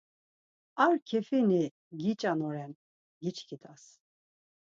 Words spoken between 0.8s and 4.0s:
Ar kefini giç̌anoren, giçkit̆as!